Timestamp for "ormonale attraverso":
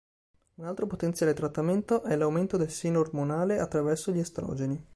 3.01-4.11